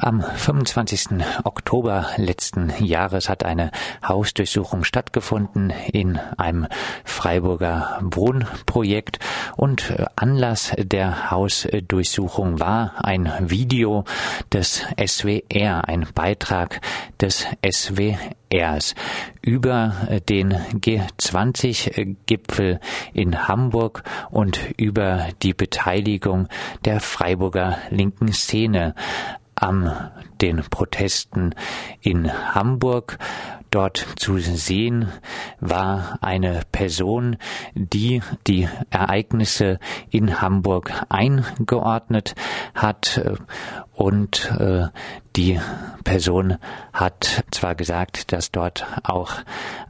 [0.00, 1.24] Am 25.
[1.42, 3.72] Oktober letzten Jahres hat eine
[4.06, 6.68] Hausdurchsuchung stattgefunden in einem
[7.02, 9.18] Freiburger Wohnprojekt
[9.56, 14.04] und Anlass der Hausdurchsuchung war ein Video
[14.52, 16.80] des SWR, ein Beitrag
[17.20, 18.94] des SWRs
[19.42, 19.94] über
[20.28, 22.78] den G20-Gipfel
[23.14, 26.46] in Hamburg und über die Beteiligung
[26.84, 28.94] der Freiburger linken Szene
[29.62, 31.54] an den Protesten
[32.00, 33.18] in Hamburg.
[33.70, 35.08] Dort zu sehen
[35.60, 37.36] war eine Person,
[37.74, 42.34] die die Ereignisse in Hamburg eingeordnet
[42.74, 43.20] hat
[43.98, 44.86] und äh,
[45.34, 45.60] die
[46.04, 46.56] Person
[46.92, 49.32] hat zwar gesagt, dass dort auch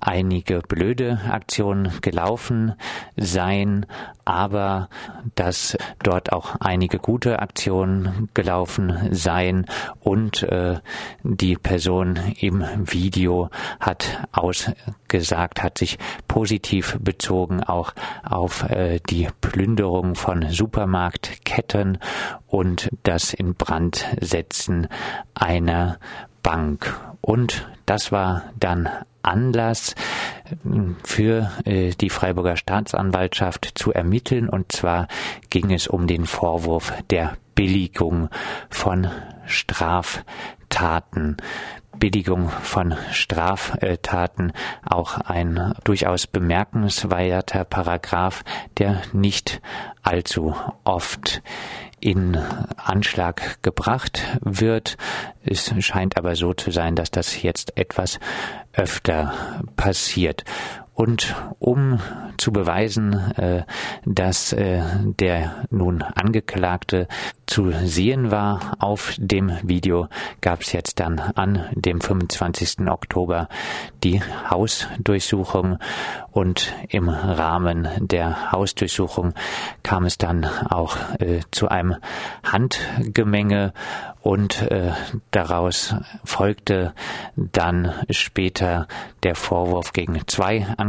[0.00, 2.74] einige blöde Aktionen gelaufen
[3.16, 3.86] seien,
[4.24, 4.88] aber
[5.34, 9.66] dass dort auch einige gute Aktionen gelaufen seien.
[10.00, 10.80] Und äh,
[11.22, 15.98] die Person im Video hat ausgesagt, hat sich
[16.28, 17.92] positiv bezogen auch
[18.24, 21.98] auf äh, die Plünderung von Supermarktketten
[22.46, 24.88] und das in Brand setzen
[25.34, 25.98] einer
[26.42, 26.98] Bank.
[27.20, 28.88] Und das war dann
[29.22, 29.94] Anlass
[31.02, 34.48] für äh, die Freiburger Staatsanwaltschaft zu ermitteln.
[34.48, 35.08] Und zwar
[35.50, 38.28] ging es um den Vorwurf der Billigung
[38.70, 39.08] von
[39.46, 41.36] Straftaten.
[41.98, 44.52] Billigung von Straftaten
[44.84, 48.44] auch ein durchaus bemerkenswerter Paragraph,
[48.78, 49.62] der nicht
[50.02, 51.42] allzu oft
[52.00, 52.36] in
[52.76, 54.96] Anschlag gebracht wird.
[55.44, 58.18] Es scheint aber so zu sein, dass das jetzt etwas
[58.72, 59.32] öfter
[59.76, 60.44] passiert.
[60.96, 62.00] Und um
[62.38, 63.64] zu beweisen, äh,
[64.06, 67.06] dass äh, der nun Angeklagte
[67.44, 70.08] zu sehen war auf dem Video,
[70.40, 72.88] gab es jetzt dann an dem 25.
[72.88, 73.48] Oktober
[74.02, 75.78] die Hausdurchsuchung
[76.30, 79.34] und im Rahmen der Hausdurchsuchung
[79.82, 81.96] kam es dann auch äh, zu einem
[82.42, 83.74] Handgemenge
[84.22, 84.66] und
[85.30, 86.94] daraus folgte
[87.36, 88.88] dann später
[89.22, 90.85] der Vorwurf gegen zwei Angeklagte.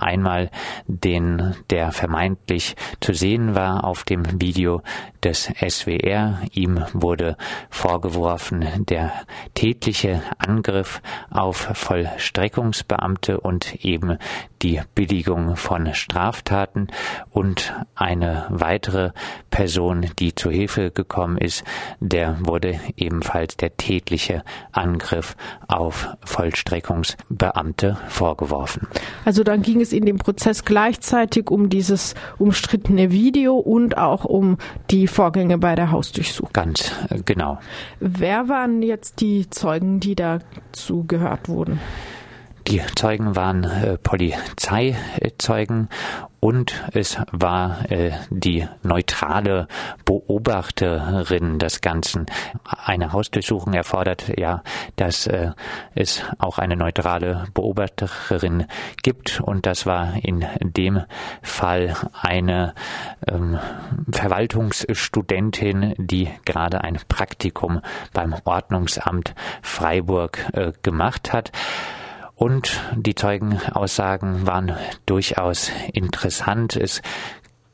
[0.00, 0.50] Einmal
[0.86, 4.82] den, der vermeintlich zu sehen war auf dem Video
[5.22, 6.40] des SWR.
[6.52, 7.36] Ihm wurde
[7.70, 9.12] vorgeworfen, der
[9.54, 14.18] tätliche Angriff auf Vollstreckungsbeamte und eben
[14.62, 16.88] die Billigung von Straftaten
[17.30, 19.10] und eine weitere
[19.50, 21.64] Person, die zu Hilfe gekommen ist,
[22.00, 24.42] der wurde ebenfalls der tätliche
[24.72, 25.36] Angriff
[25.68, 28.88] auf Vollstreckungsbeamte vorgeworfen.
[29.24, 34.58] Also dann ging es in dem Prozess gleichzeitig um dieses umstrittene Video und auch um
[34.90, 36.52] die Vorgänge bei der Hausdurchsuchung.
[36.52, 37.58] Ganz äh, genau.
[38.00, 41.80] Wer waren jetzt die Zeugen, die dazu gehört wurden?
[42.66, 45.90] Die Zeugen waren äh, Polizeizeugen
[46.40, 49.68] und es war äh, die neutrale
[50.06, 52.26] Beobachterin des Ganzen.
[52.64, 54.62] Eine Hausdurchsuchung erfordert ja,
[54.96, 55.52] dass äh,
[55.94, 58.66] es auch eine neutrale Beobachterin
[59.02, 61.02] gibt und das war in dem
[61.42, 62.74] Fall eine
[63.26, 63.58] ähm,
[64.10, 67.80] Verwaltungsstudentin, die gerade ein Praktikum
[68.14, 71.52] beim Ordnungsamt Freiburg äh, gemacht hat.
[72.36, 76.76] Und die Zeugenaussagen waren durchaus interessant.
[76.76, 77.00] Es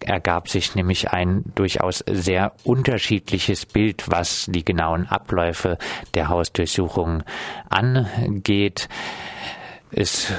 [0.00, 5.78] ergab sich nämlich ein durchaus sehr unterschiedliches Bild, was die genauen Abläufe
[6.14, 7.22] der Hausdurchsuchung
[7.68, 8.88] angeht.
[9.90, 10.32] Es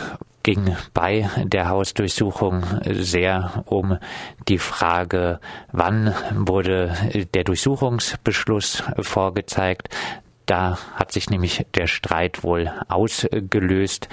[0.44, 3.98] ging bei der Hausdurchsuchung sehr um
[4.48, 5.40] die Frage,
[5.72, 6.96] wann wurde
[7.34, 9.90] der Durchsuchungsbeschluss vorgezeigt,
[10.48, 14.10] da hat sich nämlich der Streit wohl ausgelöst.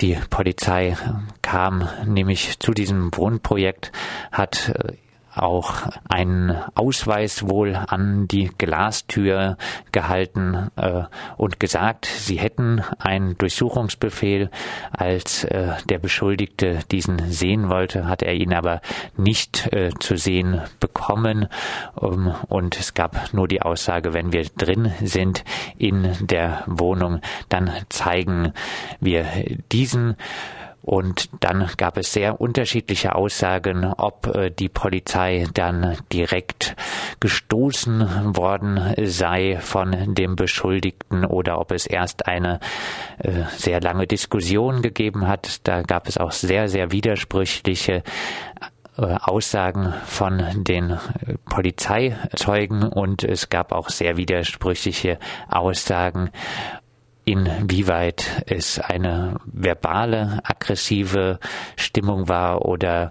[0.00, 0.96] Die Polizei
[1.40, 3.92] kam nämlich zu diesem Wohnprojekt,
[4.30, 4.92] hat äh,
[5.36, 9.56] auch einen Ausweis wohl an die Glastür
[9.92, 11.02] gehalten äh,
[11.36, 14.50] und gesagt, sie hätten einen Durchsuchungsbefehl.
[14.90, 18.80] Als äh, der Beschuldigte diesen sehen wollte, hat er ihn aber
[19.16, 21.48] nicht äh, zu sehen bekommen.
[21.94, 25.44] Um, und es gab nur die Aussage, wenn wir drin sind
[25.78, 28.52] in der Wohnung, dann zeigen
[29.00, 29.26] wir
[29.72, 30.16] diesen
[30.86, 36.76] und dann gab es sehr unterschiedliche Aussagen, ob äh, die Polizei dann direkt
[37.18, 42.60] gestoßen worden sei von dem Beschuldigten oder ob es erst eine
[43.18, 45.66] äh, sehr lange Diskussion gegeben hat.
[45.66, 48.04] Da gab es auch sehr, sehr widersprüchliche
[48.96, 50.98] Aussagen von den
[51.44, 55.18] Polizeizeugen und es gab auch sehr widersprüchliche
[55.50, 56.30] Aussagen
[57.26, 61.40] inwieweit es eine verbale, aggressive
[61.74, 63.10] Stimmung war oder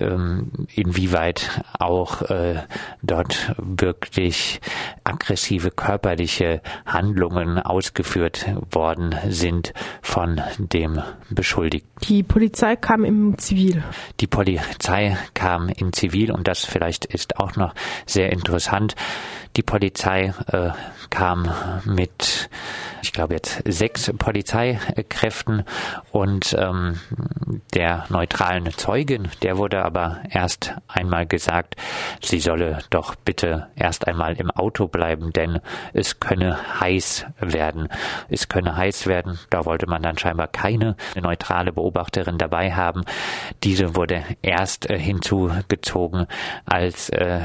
[0.00, 2.56] ähm, inwieweit auch äh,
[3.02, 4.60] dort wirklich
[5.04, 9.72] aggressive körperliche Handlungen ausgeführt worden sind
[10.02, 11.00] von dem
[11.30, 12.04] Beschuldigten.
[12.08, 13.84] Die Polizei kam im Zivil.
[14.18, 17.74] Die Polizei kam in Zivil und das vielleicht ist auch noch
[18.06, 18.96] sehr interessant.
[19.56, 20.70] Die Polizei äh,
[21.10, 21.48] kam
[21.84, 22.48] mit,
[23.02, 25.64] ich glaube jetzt sechs Polizeikräften
[26.10, 27.00] und ähm,
[27.74, 31.76] der neutralen Zeugin, der wurde aber erst einmal gesagt,
[32.20, 35.60] sie solle doch bitte erst einmal im Auto bleiben, denn
[35.92, 37.88] es könne heiß werden.
[38.28, 39.38] Es könne heiß werden.
[39.50, 43.04] Da wollte man dann scheinbar keine neutrale Beobachterin dabei haben.
[43.62, 46.26] Diese wurde erst äh, hinzugezogen,
[46.64, 47.40] als äh,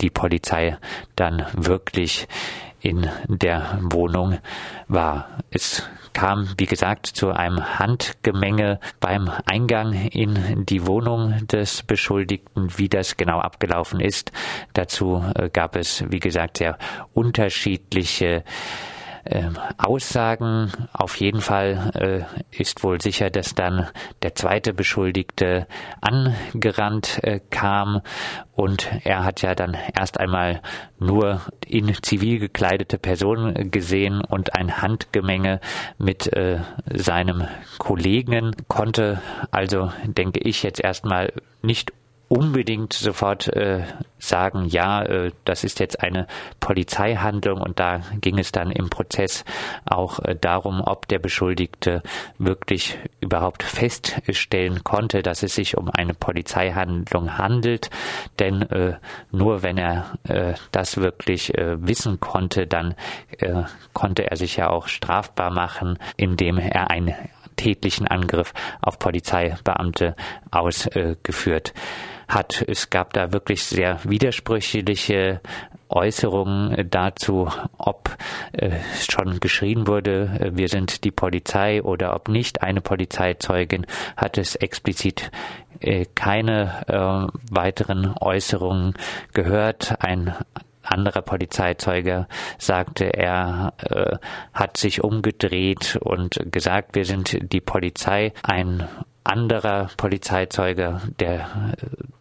[0.00, 0.76] die Polizei
[1.16, 2.28] dann wirklich
[2.84, 4.38] in der Wohnung
[4.88, 5.26] war.
[5.50, 5.82] Es
[6.12, 12.78] kam, wie gesagt, zu einem Handgemenge beim Eingang in die Wohnung des Beschuldigten.
[12.78, 14.32] Wie das genau abgelaufen ist,
[14.74, 16.78] dazu äh, gab es, wie gesagt, sehr
[17.14, 18.44] unterschiedliche
[19.78, 20.70] Aussagen.
[20.92, 23.88] Auf jeden Fall äh, ist wohl sicher, dass dann
[24.22, 25.66] der zweite Beschuldigte
[26.00, 28.00] angerannt äh, kam
[28.52, 30.60] und er hat ja dann erst einmal
[30.98, 35.60] nur in zivil gekleidete Personen gesehen und ein Handgemenge
[35.98, 36.60] mit äh,
[36.92, 37.44] seinem
[37.78, 41.32] Kollegen konnte also denke ich jetzt erstmal
[41.62, 41.92] nicht
[42.34, 43.84] unbedingt sofort äh,
[44.18, 46.26] sagen, ja, äh, das ist jetzt eine
[46.58, 47.60] Polizeihandlung.
[47.60, 49.44] Und da ging es dann im Prozess
[49.84, 52.02] auch äh, darum, ob der Beschuldigte
[52.38, 57.90] wirklich überhaupt feststellen konnte, dass es sich um eine Polizeihandlung handelt,
[58.40, 58.96] denn äh,
[59.30, 62.94] nur wenn er äh, das wirklich äh, wissen konnte, dann
[63.92, 67.14] konnte er sich ja auch strafbar machen, indem er ein
[67.56, 70.14] tätlichen Angriff auf Polizeibeamte
[70.50, 71.74] ausgeführt
[72.28, 72.64] hat.
[72.66, 75.40] Es gab da wirklich sehr widersprüchliche
[75.88, 77.48] Äußerungen dazu,
[77.78, 78.16] ob
[78.52, 78.70] äh,
[79.08, 82.62] schon geschrien wurde, äh, wir sind die Polizei oder ob nicht.
[82.62, 83.86] Eine Polizeizeugin
[84.16, 85.30] hat es explizit
[85.80, 88.94] äh, keine äh, weiteren Äußerungen
[89.32, 90.02] gehört.
[90.02, 90.34] Ein
[90.82, 92.26] anderer Polizeizeuge
[92.58, 94.16] sagte, er äh,
[94.52, 98.32] hat sich umgedreht und gesagt, wir sind die Polizei.
[98.42, 98.88] Ein
[99.24, 101.46] anderer Polizeizeuge, der äh,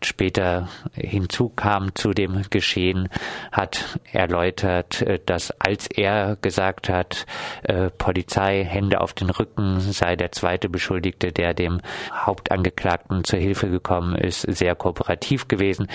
[0.01, 3.09] später hinzukam zu dem Geschehen,
[3.51, 7.25] hat erläutert, äh, dass als er gesagt hat,
[7.63, 11.81] äh, Polizei, Hände auf den Rücken, sei der zweite Beschuldigte, der dem
[12.13, 15.88] Hauptangeklagten zur Hilfe gekommen ist, sehr kooperativ gewesen.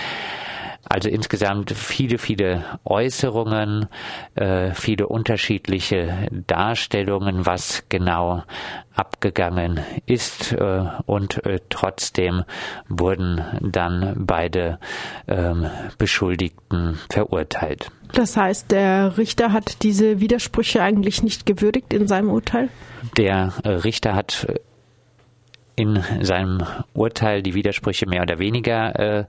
[0.88, 3.88] Also insgesamt viele, viele Äußerungen,
[4.34, 8.42] äh, viele unterschiedliche Darstellungen, was genau
[8.94, 12.44] abgegangen ist äh, und äh, trotzdem
[12.88, 14.78] wurden dann beide
[15.28, 15.66] ähm,
[15.98, 17.90] Beschuldigten verurteilt.
[18.14, 22.70] Das heißt, der Richter hat diese Widersprüche eigentlich nicht gewürdigt in seinem Urteil?
[23.18, 24.46] Der Richter hat
[25.78, 29.24] in seinem Urteil die Widersprüche mehr oder weniger äh,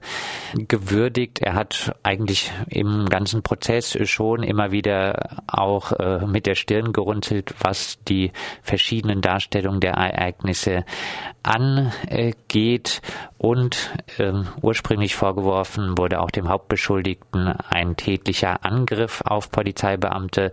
[0.66, 1.38] gewürdigt.
[1.38, 7.54] Er hat eigentlich im ganzen Prozess schon immer wieder auch äh, mit der Stirn gerunzelt,
[7.60, 10.84] was die verschiedenen Darstellungen der Ereignisse
[11.42, 13.00] angeht.
[13.38, 20.52] Und äh, ursprünglich vorgeworfen wurde auch dem Hauptbeschuldigten ein tätlicher Angriff auf Polizeibeamte,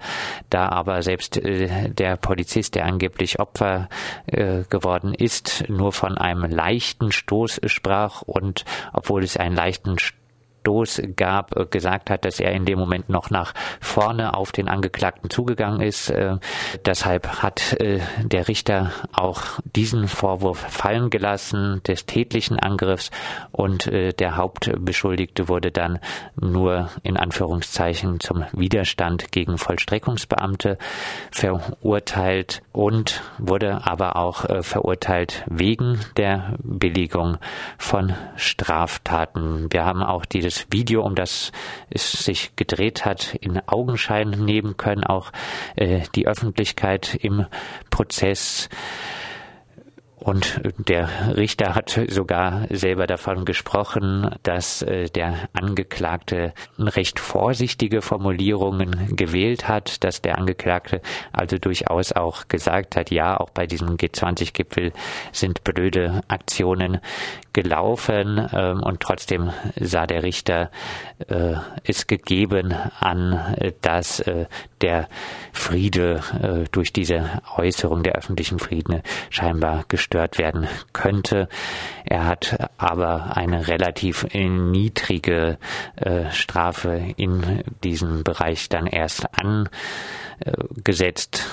[0.50, 3.90] da aber selbst äh, der Polizist, der angeblich Opfer
[4.28, 9.98] äh, geworden ist, nur nur von einem leichten Stoß sprach und obwohl es einen leichten
[9.98, 10.27] Stoß
[10.68, 14.68] Stoß gab, äh, gesagt hat, dass er in dem Moment noch nach vorne auf den
[14.68, 16.10] Angeklagten zugegangen ist.
[16.10, 16.36] Äh,
[16.86, 23.12] deshalb hat äh, der Richter auch diesen Vorwurf fallen gelassen des tätlichen Angriffs
[23.52, 26.00] und der Hauptbeschuldigte wurde dann
[26.40, 30.78] nur in Anführungszeichen zum Widerstand gegen Vollstreckungsbeamte
[31.32, 37.38] verurteilt und wurde aber auch verurteilt wegen der Billigung
[37.78, 39.68] von Straftaten.
[39.72, 41.52] Wir haben auch dieses das Video, um das
[41.90, 45.32] es sich gedreht hat, in Augenschein nehmen können, auch
[45.76, 47.46] äh, die Öffentlichkeit im
[47.90, 48.70] Prozess.
[50.28, 59.16] Und der Richter hat sogar selber davon gesprochen, dass äh, der Angeklagte recht vorsichtige Formulierungen
[59.16, 61.00] gewählt hat, dass der Angeklagte
[61.32, 64.92] also durchaus auch gesagt hat, ja, auch bei diesem G20-Gipfel
[65.32, 67.00] sind blöde Aktionen
[67.54, 70.72] gelaufen ähm, und trotzdem sah der Richter
[71.30, 71.54] äh,
[71.86, 74.48] es gegeben an, dass äh,
[74.82, 75.08] der
[75.52, 81.50] Friede äh, durch diese Äußerung der öffentlichen Frieden scheinbar gestört werden könnte.
[82.06, 85.58] Er hat aber eine relativ niedrige
[85.96, 89.26] äh, Strafe in diesem Bereich dann erst
[90.76, 91.46] angesetzt.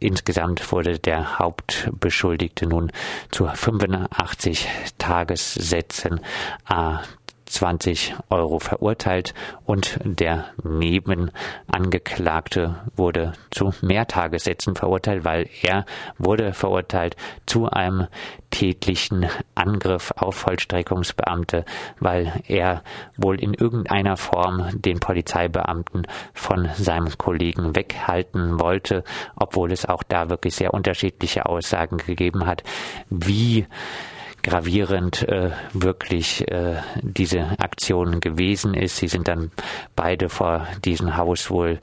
[0.00, 2.92] Insgesamt wurde der Hauptbeschuldigte nun
[3.30, 6.20] zu 85 Tagessätzen
[6.64, 7.00] a
[7.48, 15.86] 20 Euro verurteilt und der Nebenangeklagte wurde zu Mehrtagessätzen verurteilt, weil er
[16.18, 18.08] wurde verurteilt zu einem
[18.50, 21.64] tätlichen Angriff auf Vollstreckungsbeamte,
[22.00, 22.82] weil er
[23.16, 29.04] wohl in irgendeiner Form den Polizeibeamten von seinem Kollegen weghalten wollte,
[29.36, 32.62] obwohl es auch da wirklich sehr unterschiedliche Aussagen gegeben hat,
[33.10, 33.66] wie
[34.42, 38.96] gravierend äh, wirklich äh, diese Aktion gewesen ist.
[38.96, 39.50] Sie sind dann
[39.96, 41.80] beide vor diesem Haus wohl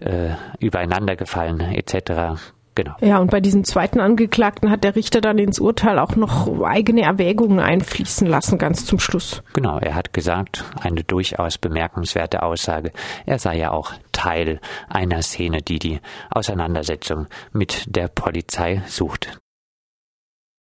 [0.00, 2.40] äh, übereinander gefallen etc.
[2.78, 2.94] Genau.
[3.00, 7.02] Ja, und bei diesem zweiten Angeklagten hat der Richter dann ins Urteil auch noch eigene
[7.02, 9.42] Erwägungen einfließen lassen, ganz zum Schluss.
[9.52, 12.92] Genau, er hat gesagt, eine durchaus bemerkenswerte Aussage.
[13.26, 16.00] Er sei ja auch Teil einer Szene, die die
[16.30, 19.40] Auseinandersetzung mit der Polizei sucht.